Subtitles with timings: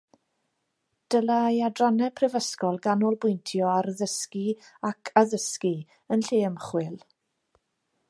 [1.15, 4.43] Dylai adrannau prifysgol ganolbwyntio ar ddysgu
[4.93, 5.75] ac addysgu
[6.17, 7.03] yn lle ymchwil